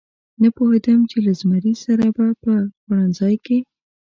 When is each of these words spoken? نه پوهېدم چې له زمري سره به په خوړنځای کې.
نه 0.41 0.49
پوهېدم 0.55 0.99
چې 1.11 1.17
له 1.25 1.31
زمري 1.39 1.73
سره 1.85 2.05
به 2.15 2.27
په 2.43 2.53
خوړنځای 2.83 3.35
کې. 3.45 3.57